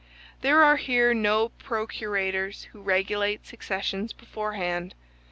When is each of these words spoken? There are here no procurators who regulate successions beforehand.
There 0.41 0.63
are 0.63 0.77
here 0.77 1.13
no 1.13 1.49
procurators 1.49 2.63
who 2.71 2.81
regulate 2.81 3.45
successions 3.45 4.13
beforehand. 4.13 4.95